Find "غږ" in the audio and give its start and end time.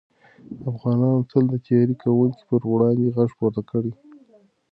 3.15-3.29